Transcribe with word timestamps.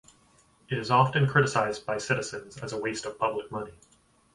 It 0.67 0.79
is 0.79 0.89
often 0.89 1.27
criticised 1.27 1.85
by 1.85 1.99
citizens 1.99 2.57
as 2.57 2.73
a 2.73 2.77
waste 2.79 3.05
of 3.05 3.19
public 3.19 3.51
money. 3.51 3.73